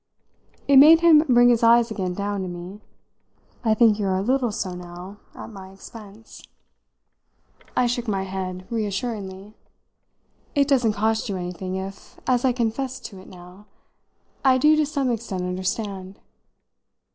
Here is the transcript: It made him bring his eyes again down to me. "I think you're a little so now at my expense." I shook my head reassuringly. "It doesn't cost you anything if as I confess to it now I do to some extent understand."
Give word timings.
It 0.67 0.77
made 0.77 1.01
him 1.01 1.19
bring 1.29 1.49
his 1.49 1.61
eyes 1.61 1.91
again 1.91 2.15
down 2.15 2.41
to 2.41 2.47
me. 2.47 2.81
"I 3.63 3.75
think 3.75 3.99
you're 3.99 4.15
a 4.17 4.23
little 4.23 4.51
so 4.51 4.73
now 4.73 5.17
at 5.35 5.51
my 5.51 5.71
expense." 5.71 6.41
I 7.77 7.85
shook 7.85 8.07
my 8.07 8.23
head 8.23 8.65
reassuringly. 8.71 9.53
"It 10.55 10.67
doesn't 10.67 10.93
cost 10.93 11.29
you 11.29 11.37
anything 11.37 11.75
if 11.75 12.19
as 12.25 12.43
I 12.43 12.51
confess 12.51 12.99
to 13.01 13.19
it 13.19 13.27
now 13.29 13.67
I 14.43 14.57
do 14.57 14.75
to 14.75 14.87
some 14.87 15.11
extent 15.11 15.43
understand." 15.43 16.19